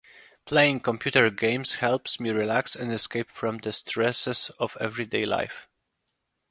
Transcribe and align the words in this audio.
Playing 0.45 0.79
computer 0.79 1.29
games 1.29 1.75
helps 1.75 2.19
me 2.19 2.31
relax 2.31 2.75
and 2.75 2.91
escape 2.91 3.29
from 3.29 3.59
the 3.59 3.71
stresses 3.71 4.49
of 4.57 4.75
everyday 4.79 5.27
life. 5.27 5.67